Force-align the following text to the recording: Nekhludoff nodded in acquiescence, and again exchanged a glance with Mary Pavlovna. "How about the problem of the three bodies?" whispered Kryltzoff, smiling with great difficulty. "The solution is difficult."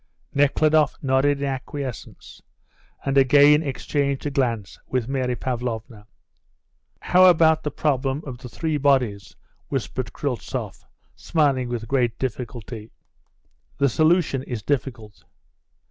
Nekhludoff 0.33 0.95
nodded 1.03 1.41
in 1.41 1.45
acquiescence, 1.45 2.41
and 3.05 3.19
again 3.19 3.61
exchanged 3.61 4.25
a 4.25 4.31
glance 4.31 4.79
with 4.87 5.07
Mary 5.07 5.35
Pavlovna. 5.35 6.07
"How 7.01 7.25
about 7.25 7.61
the 7.61 7.69
problem 7.69 8.23
of 8.25 8.39
the 8.39 8.49
three 8.49 8.77
bodies?" 8.77 9.35
whispered 9.69 10.11
Kryltzoff, 10.11 10.85
smiling 11.15 11.69
with 11.69 11.87
great 11.87 12.17
difficulty. 12.17 12.89
"The 13.77 13.89
solution 13.89 14.41
is 14.41 14.63
difficult." 14.63 15.23